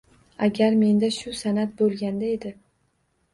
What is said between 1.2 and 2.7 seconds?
san’at bo’lganda edi